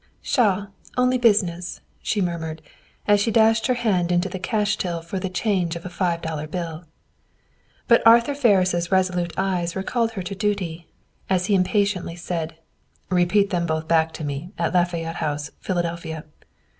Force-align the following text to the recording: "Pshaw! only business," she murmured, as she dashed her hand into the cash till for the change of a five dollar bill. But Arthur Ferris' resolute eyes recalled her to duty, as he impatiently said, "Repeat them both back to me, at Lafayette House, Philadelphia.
"Pshaw! 0.23 0.65
only 0.97 1.19
business," 1.19 1.79
she 2.01 2.21
murmured, 2.23 2.63
as 3.07 3.19
she 3.19 3.29
dashed 3.29 3.67
her 3.67 3.75
hand 3.75 4.11
into 4.11 4.29
the 4.29 4.39
cash 4.39 4.75
till 4.75 4.99
for 4.99 5.19
the 5.19 5.29
change 5.29 5.75
of 5.75 5.85
a 5.85 5.89
five 5.93 6.23
dollar 6.23 6.47
bill. 6.47 6.85
But 7.87 8.01
Arthur 8.03 8.33
Ferris' 8.33 8.91
resolute 8.91 9.31
eyes 9.37 9.75
recalled 9.75 10.13
her 10.13 10.23
to 10.23 10.33
duty, 10.33 10.87
as 11.29 11.45
he 11.45 11.53
impatiently 11.53 12.15
said, 12.15 12.55
"Repeat 13.11 13.51
them 13.51 13.67
both 13.67 13.87
back 13.87 14.11
to 14.13 14.23
me, 14.23 14.49
at 14.57 14.73
Lafayette 14.73 15.17
House, 15.17 15.51
Philadelphia. 15.59 16.25